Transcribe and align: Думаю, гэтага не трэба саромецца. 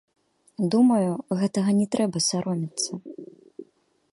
Думаю, 0.75 1.11
гэтага 1.41 1.75
не 1.81 1.85
трэба 1.97 2.17
саромецца. 2.29 2.91